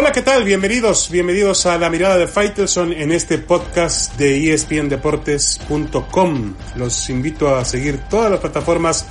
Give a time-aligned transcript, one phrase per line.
[0.00, 0.44] Hola, ¿qué tal?
[0.44, 6.54] Bienvenidos, bienvenidos a la mirada de Faitelson en este podcast de espndeportes.com.
[6.76, 9.04] Los invito a seguir todas las plataformas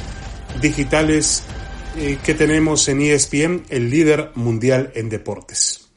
[0.59, 1.43] digitales
[1.95, 5.89] eh, que tenemos en ESPN, el líder mundial en deportes.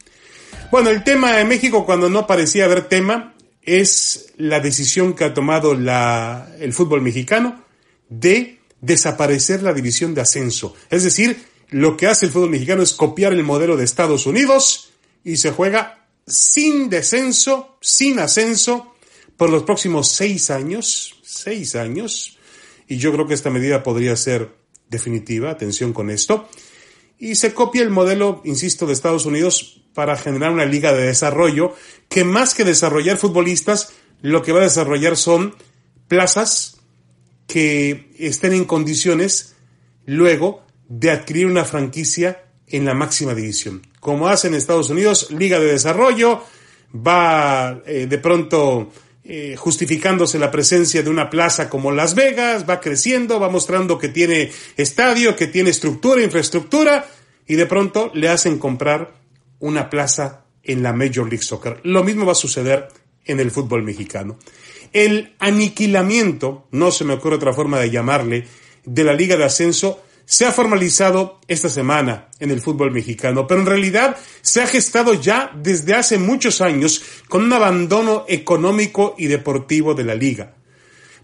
[0.71, 3.33] Bueno, el tema de México cuando no parecía haber tema
[3.63, 7.65] es la decisión que ha tomado el fútbol mexicano
[8.11, 10.75] de desaparecer la división de ascenso.
[10.91, 14.91] Es decir, lo que hace el fútbol mexicano es copiar el modelo de Estados Unidos
[15.25, 18.95] y se juega sin descenso, sin ascenso,
[19.39, 22.39] por los próximos seis años, seis años,
[22.87, 24.55] y yo creo que esta medida podría ser
[24.89, 26.47] definitiva, atención con esto,
[27.19, 31.75] y se copia el modelo, insisto, de Estados Unidos para generar una liga de desarrollo
[32.09, 35.55] que más que desarrollar futbolistas, lo que va a desarrollar son
[36.07, 36.81] plazas
[37.47, 39.57] que estén en condiciones
[40.05, 40.63] luego
[40.95, 43.81] de adquirir una franquicia en la máxima división.
[43.99, 46.43] Como hace en Estados Unidos, Liga de Desarrollo,
[46.95, 48.93] va eh, de pronto
[49.25, 54.09] eh, justificándose la presencia de una plaza como Las Vegas, va creciendo, va mostrando que
[54.09, 57.07] tiene estadio, que tiene estructura, infraestructura,
[57.47, 59.15] y de pronto le hacen comprar
[59.61, 61.81] una plaza en la Major League Soccer.
[61.85, 62.89] Lo mismo va a suceder
[63.25, 64.39] en el fútbol mexicano.
[64.93, 68.47] El aniquilamiento, no se me ocurre otra forma de llamarle,
[68.85, 70.03] de la Liga de Ascenso
[70.33, 75.13] se ha formalizado esta semana en el fútbol mexicano, pero en realidad se ha gestado
[75.13, 80.55] ya desde hace muchos años con un abandono económico y deportivo de la liga.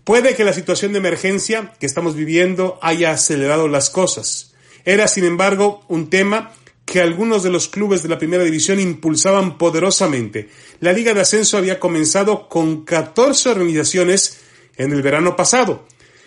[0.04, 4.52] Puede que la situación de emergencia que estamos viviendo haya acelerado las cosas.
[4.84, 6.52] Era, sin embargo, un tema
[6.84, 10.50] que algunos de los clubes de la primera división impulsaban poderosamente.
[10.80, 14.40] La Liga de Ascenso había comenzado con 14 organizaciones
[14.76, 15.86] en el verano pasado.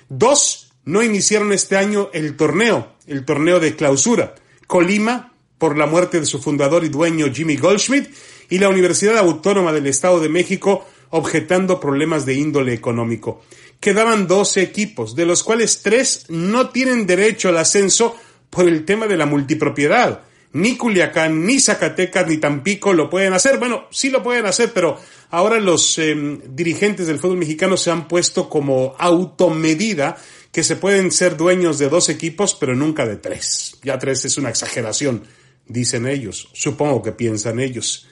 [0.10, 4.36] Dos no iniciaron este año el torneo, el torneo de clausura.
[4.68, 8.10] Colima, por la muerte de su fundador y dueño Jimmy Goldschmidt,
[8.50, 13.42] y la Universidad Autónoma del Estado de México, objetando problemas de índole económico.
[13.80, 18.16] Quedaban 12 equipos, de los cuales tres no tienen derecho al ascenso
[18.50, 20.24] por el tema de la multipropiedad.
[20.54, 23.58] Ni Culiacán, ni Zacatecas, ni Tampico lo pueden hacer.
[23.58, 24.98] Bueno, sí lo pueden hacer, pero
[25.30, 26.14] ahora los eh,
[26.50, 30.18] dirigentes del fútbol mexicano se han puesto como automedida
[30.52, 33.78] que se pueden ser dueños de dos equipos, pero nunca de tres.
[33.84, 35.24] Ya tres es una exageración,
[35.66, 38.08] dicen ellos, supongo que piensan ellos.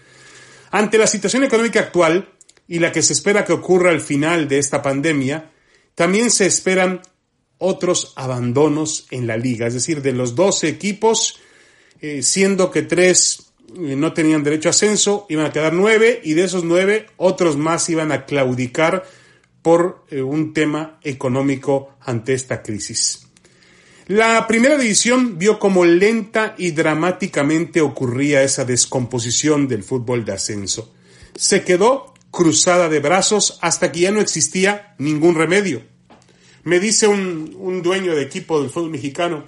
[0.71, 2.29] Ante la situación económica actual
[2.67, 5.51] y la que se espera que ocurra al final de esta pandemia,
[5.95, 7.01] también se esperan
[7.57, 11.39] otros abandonos en la liga, es decir, de los 12 equipos,
[11.99, 16.33] eh, siendo que tres eh, no tenían derecho a ascenso, iban a quedar nueve y
[16.35, 19.03] de esos nueve otros más iban a claudicar
[19.61, 23.27] por eh, un tema económico ante esta crisis.
[24.07, 30.91] La primera división vio como lenta y dramáticamente ocurría esa descomposición del fútbol de ascenso.
[31.35, 35.83] Se quedó cruzada de brazos hasta que ya no existía ningún remedio.
[36.63, 39.45] Me dice un, un dueño de equipo del fútbol mexicano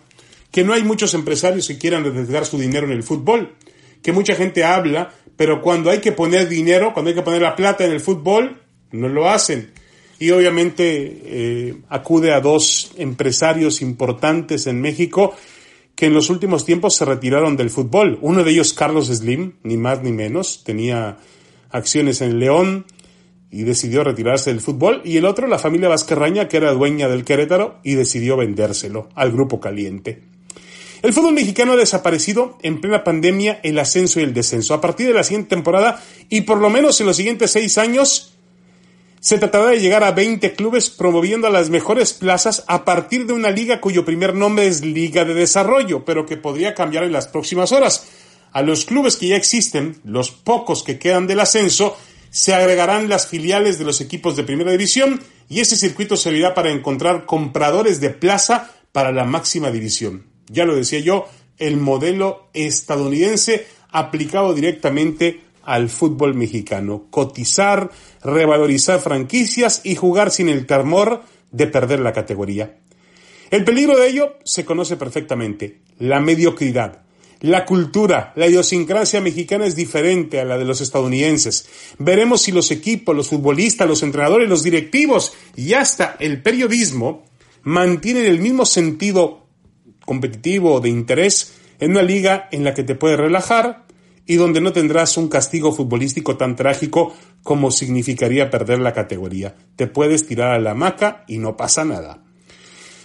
[0.51, 3.55] que no hay muchos empresarios que quieran arriesgar su dinero en el fútbol,
[4.03, 7.55] que mucha gente habla, pero cuando hay que poner dinero, cuando hay que poner la
[7.55, 8.61] plata en el fútbol,
[8.91, 9.71] no lo hacen
[10.21, 10.83] y obviamente
[11.25, 15.33] eh, acude a dos empresarios importantes en México
[15.95, 18.19] que en los últimos tiempos se retiraron del fútbol.
[18.21, 21.17] Uno de ellos, Carlos Slim, ni más ni menos, tenía
[21.71, 22.85] acciones en León
[23.49, 25.01] y decidió retirarse del fútbol.
[25.03, 29.31] Y el otro, la familia Vázquez que era dueña del Querétaro y decidió vendérselo al
[29.31, 30.21] Grupo Caliente.
[31.01, 34.75] El fútbol mexicano ha desaparecido en plena pandemia el ascenso y el descenso.
[34.75, 35.99] A partir de la siguiente temporada
[36.29, 38.37] y por lo menos en los siguientes seis años,
[39.21, 43.33] se tratará de llegar a 20 clubes promoviendo a las mejores plazas a partir de
[43.33, 47.27] una liga cuyo primer nombre es Liga de Desarrollo, pero que podría cambiar en las
[47.27, 48.07] próximas horas.
[48.51, 51.95] A los clubes que ya existen, los pocos que quedan del ascenso,
[52.31, 56.71] se agregarán las filiales de los equipos de primera división y ese circuito servirá para
[56.71, 60.25] encontrar compradores de plaza para la máxima división.
[60.47, 61.27] Ya lo decía yo,
[61.59, 67.91] el modelo estadounidense aplicado directamente al fútbol mexicano, cotizar,
[68.23, 72.77] revalorizar franquicias y jugar sin el temor de perder la categoría.
[73.49, 77.03] El peligro de ello se conoce perfectamente, la mediocridad.
[77.41, 81.67] La cultura, la idiosincrasia mexicana es diferente a la de los estadounidenses.
[81.97, 87.23] Veremos si los equipos, los futbolistas, los entrenadores, los directivos y hasta el periodismo
[87.63, 89.47] mantienen el mismo sentido
[90.05, 93.85] competitivo o de interés en una liga en la que te puedes relajar,
[94.31, 97.13] y donde no tendrás un castigo futbolístico tan trágico
[97.43, 99.57] como significaría perder la categoría.
[99.75, 102.23] Te puedes tirar a la hamaca y no pasa nada.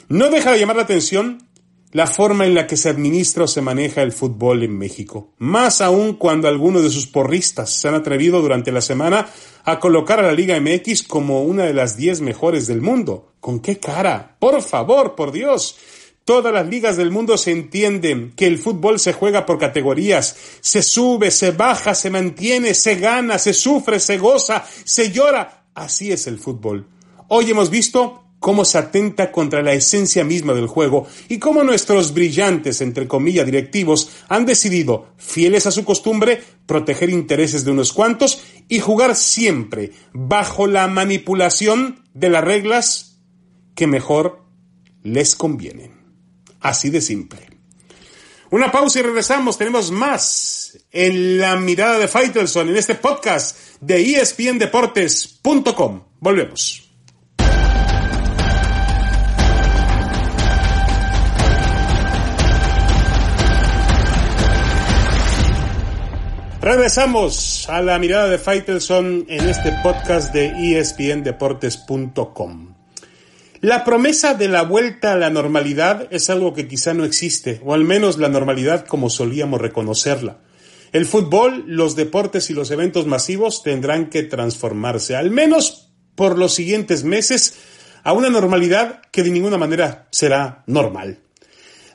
[0.09, 1.49] No deja de llamar la atención
[1.91, 5.33] la forma en la que se administra o se maneja el fútbol en México.
[5.39, 9.27] Más aún cuando algunos de sus porristas se han atrevido durante la semana
[9.65, 13.33] a colocar a la Liga MX como una de las 10 mejores del mundo.
[13.41, 14.37] ¿Con qué cara?
[14.39, 15.77] Por favor, por Dios.
[16.27, 20.83] Todas las ligas del mundo se entienden que el fútbol se juega por categorías, se
[20.83, 25.69] sube, se baja, se mantiene, se gana, se sufre, se goza, se llora.
[25.73, 26.89] Así es el fútbol.
[27.29, 32.13] Hoy hemos visto cómo se atenta contra la esencia misma del juego y cómo nuestros
[32.13, 38.43] brillantes, entre comillas, directivos han decidido, fieles a su costumbre, proteger intereses de unos cuantos
[38.69, 43.21] y jugar siempre bajo la manipulación de las reglas
[43.77, 44.43] que mejor
[45.05, 45.96] les convienen.
[46.67, 47.49] Así de simple.
[48.51, 49.57] Una pausa y regresamos.
[49.57, 56.03] Tenemos más en la mirada de Faitelson en este podcast de espndeportes.com.
[56.19, 56.83] Volvemos.
[66.61, 72.76] Regresamos a la mirada de Faitelson en este podcast de espndeportes.com.
[73.67, 77.75] La promesa de la vuelta a la normalidad es algo que quizá no existe, o
[77.75, 80.39] al menos la normalidad como solíamos reconocerla.
[80.93, 86.55] El fútbol, los deportes y los eventos masivos tendrán que transformarse, al menos por los
[86.55, 87.55] siguientes meses,
[88.05, 91.19] a una normalidad que de ninguna manera será normal.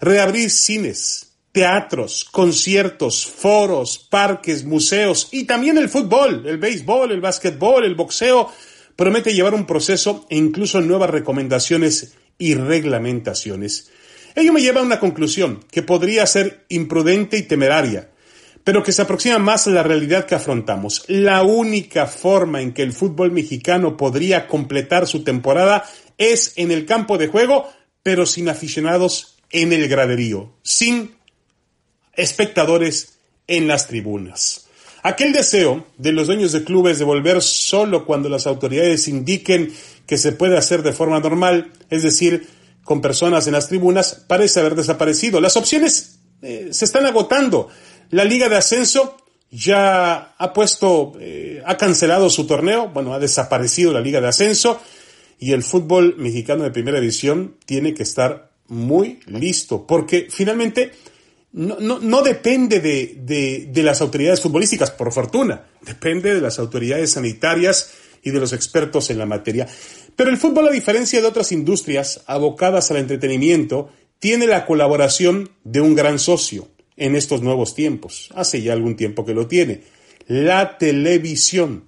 [0.02, 7.86] Reabrir cines, teatros, conciertos, foros, parques, museos y también el fútbol, el béisbol, el básquetbol,
[7.86, 8.52] el boxeo,
[9.02, 13.90] promete llevar un proceso e incluso nuevas recomendaciones y reglamentaciones.
[14.36, 18.12] Ello me lleva a una conclusión que podría ser imprudente y temeraria,
[18.64, 21.04] pero que se aproxima más a la realidad que afrontamos.
[21.08, 25.84] La única forma en que el fútbol mexicano podría completar su temporada
[26.20, 27.72] es en el campo de juego,
[28.04, 31.16] pero sin aficionados en el graderío, sin
[32.14, 34.68] espectadores en las tribunas.
[35.04, 39.74] Aquel deseo de los dueños de clubes de volver solo cuando las autoridades indiquen
[40.06, 42.48] que se puede hacer de forma normal, es decir,
[42.84, 45.42] con personas en las tribunas, parece haber desaparecido.
[45.42, 47.70] Las opciones eh, se están agotando.
[48.12, 49.18] La Liga de Ascenso
[49.50, 54.80] ya ha puesto, eh, ha cancelado su torneo, bueno, ha desaparecido la Liga de Ascenso
[55.40, 60.92] y el fútbol mexicano de primera división tiene que estar muy listo, porque finalmente
[61.54, 66.60] no, no, no depende de, de, de, las autoridades futbolísticas, por fortuna, depende de las
[66.60, 67.92] autoridades sanitarias
[68.24, 69.68] y de los expertos en la materia.
[70.16, 73.90] Pero el fútbol, a diferencia de otras industrias abocadas al entretenimiento,
[74.20, 78.30] tiene la colaboración de un gran socio en estos nuevos tiempos.
[78.36, 79.84] Hace ya algún tiempo que lo tiene.
[80.28, 81.86] La televisión.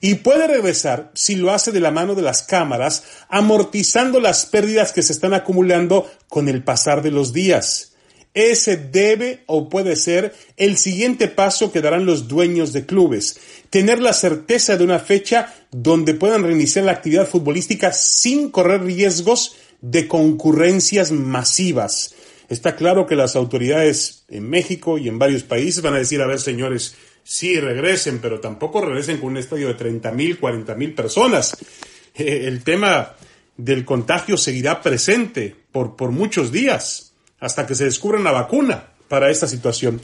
[0.00, 4.92] Y puede regresar si lo hace de la mano de las cámaras, amortizando las pérdidas
[4.92, 7.91] que se están acumulando con el pasar de los días
[8.34, 13.38] ese debe o puede ser el siguiente paso que darán los dueños de clubes.
[13.68, 19.56] Tener la certeza de una fecha donde puedan reiniciar la actividad futbolística sin correr riesgos
[19.80, 22.14] de concurrencias masivas.
[22.48, 26.26] Está claro que las autoridades en México y en varios países van a decir, a
[26.26, 26.94] ver señores,
[27.24, 31.56] sí regresen, pero tampoco regresen con un estadio de 30 mil, 40 mil personas.
[32.14, 33.14] Eh, el tema
[33.56, 37.11] del contagio seguirá presente por, por muchos días
[37.42, 40.00] hasta que se descubra una vacuna para esta situación.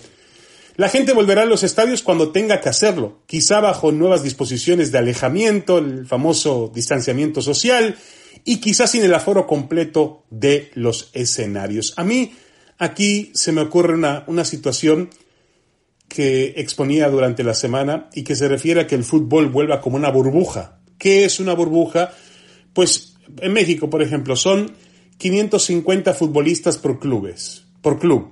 [0.75, 4.99] La gente volverá a los estadios cuando tenga que hacerlo, quizá bajo nuevas disposiciones de
[4.99, 7.97] alejamiento, el famoso distanciamiento social,
[8.45, 11.95] y quizás sin el aforo completo de los escenarios.
[11.97, 12.33] A mí
[12.77, 15.11] aquí se me ocurre una, una situación
[16.09, 19.97] que exponía durante la semana y que se refiere a que el fútbol vuelva como
[19.97, 20.81] una burbuja.
[20.99, 22.13] ¿Qué es una burbuja?
[22.73, 24.73] Pues en México, por ejemplo, son
[25.19, 28.31] 550 futbolistas por clubes, por club.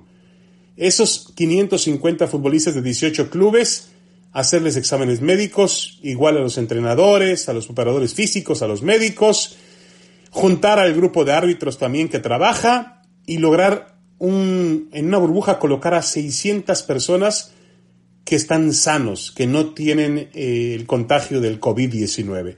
[0.77, 3.89] Esos 550 futbolistas de 18 clubes,
[4.31, 9.57] hacerles exámenes médicos, igual a los entrenadores, a los operadores físicos, a los médicos,
[10.31, 15.93] juntar al grupo de árbitros también que trabaja y lograr un, en una burbuja colocar
[15.93, 17.53] a 600 personas
[18.23, 22.57] que están sanos, que no tienen eh, el contagio del COVID-19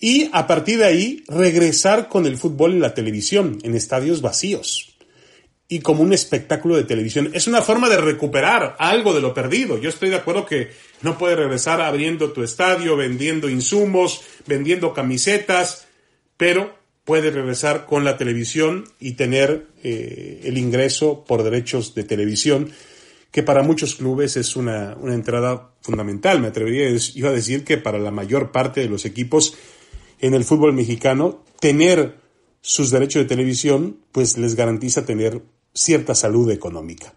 [0.00, 4.96] y a partir de ahí regresar con el fútbol en la televisión, en estadios vacíos
[5.68, 7.30] y como un espectáculo de televisión.
[7.32, 9.78] Es una forma de recuperar algo de lo perdido.
[9.78, 10.70] Yo estoy de acuerdo que
[11.02, 15.86] no puedes regresar abriendo tu estadio, vendiendo insumos, vendiendo camisetas,
[16.36, 22.72] pero puedes regresar con la televisión y tener eh, el ingreso por derechos de televisión,
[23.30, 26.40] que para muchos clubes es una, una entrada fundamental.
[26.40, 29.54] Me atrevería a decir que para la mayor parte de los equipos
[30.20, 32.20] en el fútbol mexicano, tener
[32.60, 37.14] sus derechos de televisión, pues les garantiza tener cierta salud económica.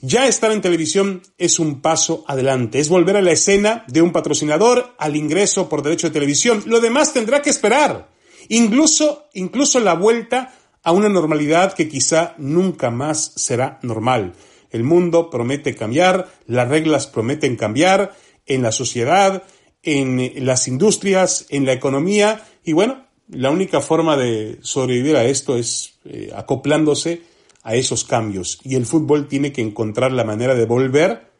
[0.00, 4.12] Ya estar en televisión es un paso adelante, es volver a la escena de un
[4.12, 6.62] patrocinador al ingreso por derecho de televisión.
[6.66, 8.10] Lo demás tendrá que esperar.
[8.48, 14.34] Incluso, incluso la vuelta a una normalidad que quizá nunca más será normal.
[14.70, 19.44] El mundo promete cambiar, las reglas prometen cambiar en la sociedad,
[19.84, 25.56] en las industrias, en la economía y bueno, la única forma de sobrevivir a esto
[25.56, 27.22] es eh, acoplándose
[27.62, 28.60] a esos cambios.
[28.64, 31.30] Y el fútbol tiene que encontrar la manera de volver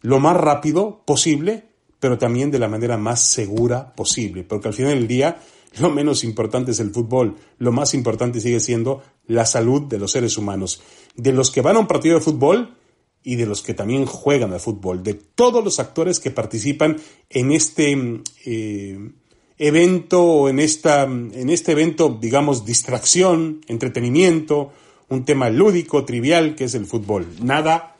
[0.00, 1.64] lo más rápido posible,
[2.00, 5.38] pero también de la manera más segura posible, porque al final del día
[5.80, 10.10] lo menos importante es el fútbol, lo más importante sigue siendo la salud de los
[10.10, 10.82] seres humanos,
[11.14, 12.74] de los que van a un partido de fútbol
[13.24, 16.96] y de los que también juegan al fútbol, de todos los actores que participan
[17.30, 18.98] en este eh,
[19.58, 24.72] evento, en, esta, en este evento, digamos, distracción, entretenimiento,
[25.08, 27.26] un tema lúdico, trivial, que es el fútbol.
[27.42, 27.96] Nada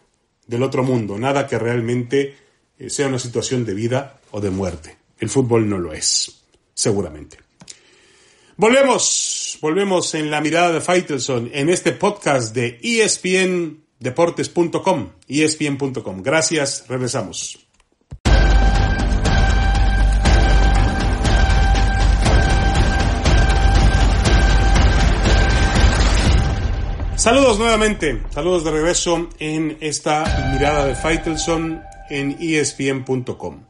[0.47, 2.35] del otro mundo, nada que realmente
[2.79, 4.97] eh, sea una situación de vida o de muerte.
[5.19, 6.43] El fútbol no lo es,
[6.75, 7.39] seguramente.
[8.57, 12.79] Volvemos, volvemos en la mirada de Faitelson en este podcast de
[14.03, 16.23] espndeportes.com, espn.com.
[16.23, 17.59] Gracias, regresamos.
[27.15, 31.81] Saludos nuevamente, saludos de regreso en esta mirada de Faitelson
[32.11, 33.63] en espn.com.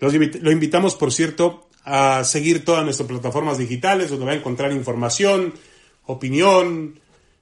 [0.00, 5.54] Lo invitamos, por cierto, a seguir todas nuestras plataformas digitales donde va a encontrar información,
[6.06, 6.98] opinión,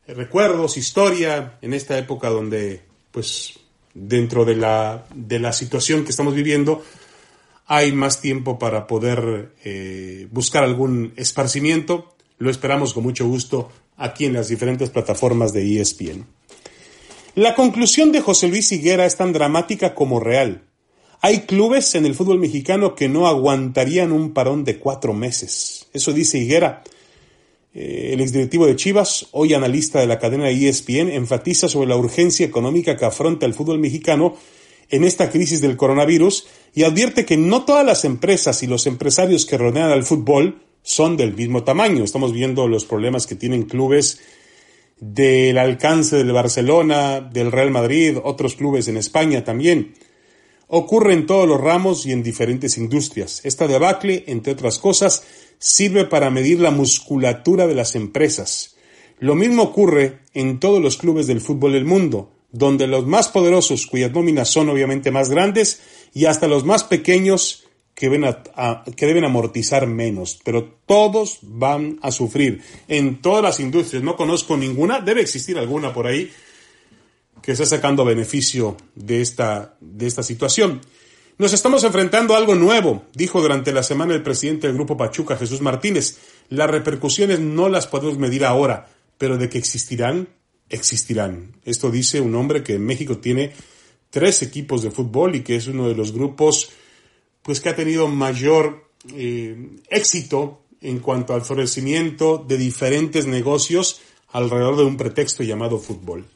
[0.09, 3.55] recuerdos, historia, en esta época donde, pues,
[3.95, 6.83] dentro de la, de la situación que estamos viviendo,
[7.67, 12.15] hay más tiempo para poder eh, buscar algún esparcimiento.
[12.39, 16.27] Lo esperamos con mucho gusto aquí en las diferentes plataformas de ESPN.
[17.35, 20.63] La conclusión de José Luis Higuera es tan dramática como real.
[21.21, 25.87] Hay clubes en el fútbol mexicano que no aguantarían un parón de cuatro meses.
[25.93, 26.85] Eso dice Higuera.
[27.79, 32.47] Eh, el exdirectivo de Chivas, hoy analista de la cadena ESPN, enfatiza sobre la urgencia
[32.47, 34.35] económica que afronta el fútbol mexicano
[34.89, 39.45] en esta crisis del coronavirus y advierte que no todas las empresas y los empresarios
[39.45, 42.03] que rodean al fútbol son del mismo tamaño.
[42.03, 44.21] Estamos viendo los problemas que tienen clubes
[44.99, 49.93] del alcance del Barcelona, del Real Madrid, otros clubes en España también.
[50.69, 53.41] Ocurre en todos los ramos y en diferentes industrias.
[53.45, 55.25] Esta debacle, entre otras cosas,
[55.59, 58.77] sirve para medir la musculatura de las empresas.
[59.19, 63.87] Lo mismo ocurre en todos los clubes del fútbol del mundo, donde los más poderosos,
[63.87, 65.81] cuyas nóminas son obviamente más grandes,
[66.13, 68.11] y hasta los más pequeños, que,
[68.95, 74.05] que deben amortizar menos, pero todos van a sufrir en todas las industrias.
[74.05, 76.31] No conozco ninguna, debe existir alguna por ahí
[77.47, 80.81] que esté sacando beneficio de esta, de esta situación.
[81.39, 85.37] Nos estamos enfrentando a algo nuevo, dijo durante la semana el presidente del Grupo Pachuca,
[85.37, 86.19] Jesús Martínez.
[86.49, 90.29] Las repercusiones no las podemos medir ahora, pero de que existirán,
[90.71, 91.53] existirán.
[91.65, 93.53] Esto dice un hombre que en México tiene
[94.11, 96.71] tres equipos de fútbol y que es uno de los grupos
[97.43, 104.01] pues que ha tenido mayor eh, éxito en cuanto al florecimiento de diferentes negocios
[104.33, 106.27] alrededor de un pretexto llamado fútbol.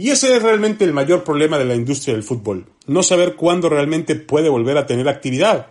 [0.00, 3.68] Y ese es realmente el mayor problema de la industria del fútbol, no saber cuándo
[3.68, 5.66] realmente puede volver a tener actividad.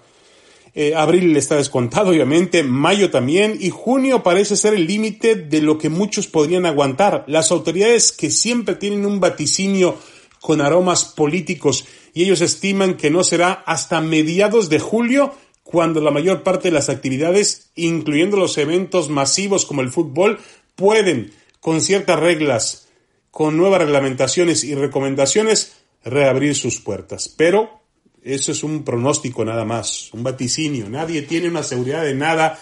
[0.75, 5.79] Eh, abril está descontado, obviamente, mayo también, y junio parece ser el límite de lo
[5.79, 7.23] que muchos podrían aguantar.
[7.25, 9.97] Las autoridades que siempre tienen un vaticinio
[10.39, 15.33] con aromas políticos y ellos estiman que no será hasta mediados de julio
[15.63, 20.37] cuando la mayor parte de las actividades, incluyendo los eventos masivos como el fútbol,
[20.75, 22.88] pueden, con ciertas reglas,
[23.31, 27.33] con nuevas reglamentaciones y recomendaciones, reabrir sus puertas.
[27.35, 27.81] Pero
[28.23, 30.89] eso es un pronóstico nada más, un vaticinio.
[30.89, 32.59] Nadie tiene una seguridad de nada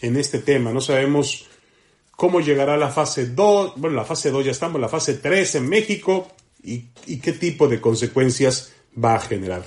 [0.00, 0.72] en este tema.
[0.72, 1.46] No sabemos
[2.16, 3.74] cómo llegará la fase 2.
[3.76, 6.28] Bueno, la fase 2 ya estamos, la fase 3 en México
[6.62, 6.80] y,
[7.18, 8.72] qué tipo de consecuencias
[9.02, 9.64] va a generar.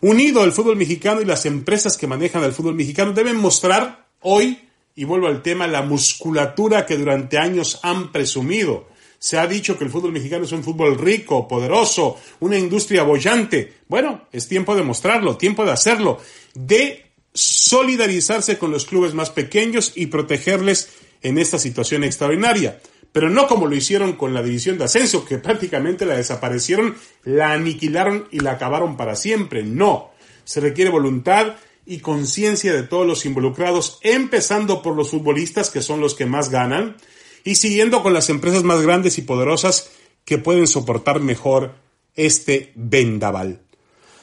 [0.00, 4.60] Unido el fútbol mexicano y las empresas que manejan el fútbol mexicano deben mostrar hoy,
[4.94, 8.88] y vuelvo al tema, la musculatura que durante años han presumido.
[9.18, 13.74] Se ha dicho que el fútbol mexicano es un fútbol rico, poderoso, una industria bollante.
[13.88, 16.18] Bueno, es tiempo de mostrarlo, tiempo de hacerlo,
[16.54, 20.90] de solidarizarse con los clubes más pequeños y protegerles
[21.22, 22.80] en esta situación extraordinaria
[23.16, 27.52] pero no como lo hicieron con la división de ascenso, que prácticamente la desaparecieron, la
[27.52, 29.62] aniquilaron y la acabaron para siempre.
[29.62, 30.10] No,
[30.44, 31.54] se requiere voluntad
[31.86, 36.50] y conciencia de todos los involucrados, empezando por los futbolistas, que son los que más
[36.50, 36.98] ganan,
[37.46, 39.88] y siguiendo con las empresas más grandes y poderosas
[40.24, 41.76] que pueden soportar mejor
[42.16, 43.62] este vendaval.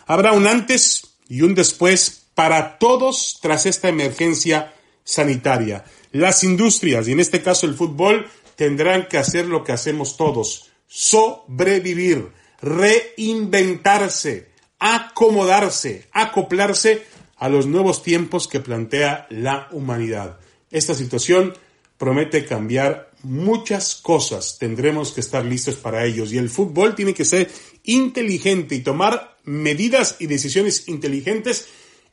[0.05, 4.73] Habrá un antes y un después para todos tras esta emergencia
[5.05, 5.85] sanitaria.
[6.11, 8.27] Las industrias, y en este caso el fútbol,
[8.57, 12.27] tendrán que hacer lo que hacemos todos, sobrevivir,
[12.61, 14.49] reinventarse,
[14.79, 17.05] acomodarse, acoplarse
[17.37, 20.39] a los nuevos tiempos que plantea la humanidad.
[20.71, 21.53] Esta situación
[21.97, 24.57] promete cambiar muchas cosas.
[24.59, 26.31] Tendremos que estar listos para ellos.
[26.31, 27.49] Y el fútbol tiene que ser
[27.83, 31.67] inteligente y tomar medidas y decisiones inteligentes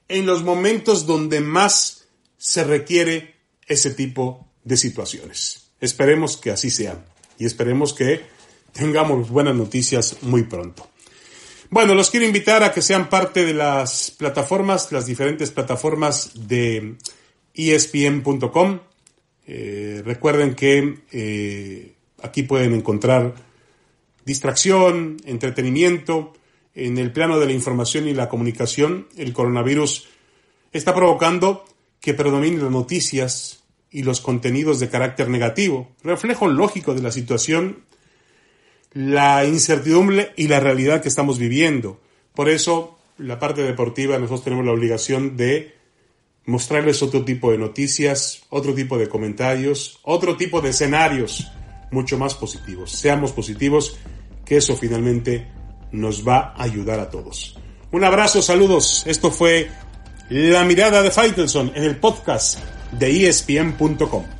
[0.09, 3.37] en los momentos donde más se requiere
[3.67, 5.71] ese tipo de situaciones.
[5.81, 7.05] Esperemos que así sea
[7.38, 8.23] y esperemos que
[8.73, 10.88] tengamos buenas noticias muy pronto.
[11.71, 16.97] Bueno, los quiero invitar a que sean parte de las plataformas, las diferentes plataformas de
[17.55, 18.81] espn.com.
[19.52, 23.35] Eh, recuerden que eh, aquí pueden encontrar
[24.25, 26.35] distracción, entretenimiento.
[26.73, 30.07] En el plano de la información y la comunicación, el coronavirus
[30.73, 31.64] está provocando
[32.00, 37.80] que predominen las noticias y los contenidos de carácter negativo, reflejo lógico de la situación,
[38.92, 42.00] la incertidumbre y la realidad que estamos viviendo.
[42.37, 45.79] Por eso, la parte deportiva, nosotros tenemos la obligación de
[46.47, 51.50] mostrarles otro tipo de noticias, otro tipo de comentarios, otro tipo de escenarios
[51.90, 52.92] mucho más positivos.
[52.92, 53.99] Seamos positivos,
[54.44, 55.47] que eso finalmente
[55.92, 57.56] nos va a ayudar a todos.
[57.92, 59.04] Un abrazo, saludos.
[59.06, 59.68] Esto fue
[60.28, 62.59] La mirada de Faitelson en el podcast
[62.92, 64.39] de espn.com.